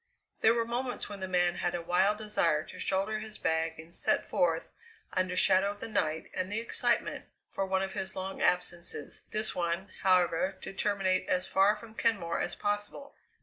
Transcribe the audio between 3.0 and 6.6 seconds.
his bag and set forth under shadow of the night and the